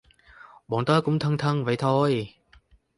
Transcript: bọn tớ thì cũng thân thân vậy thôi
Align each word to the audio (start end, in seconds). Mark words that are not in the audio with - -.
bọn 0.67 0.85
tớ 0.85 0.95
thì 1.01 1.05
cũng 1.05 1.19
thân 1.19 1.37
thân 1.37 1.65
vậy 1.65 1.75
thôi 1.77 2.29